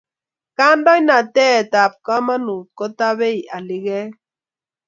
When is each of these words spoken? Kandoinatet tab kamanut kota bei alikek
Kandoinatet 0.57 1.65
tab 1.71 1.93
kamanut 2.05 2.65
kota 2.77 3.07
bei 3.19 3.35
alikek 3.55 4.09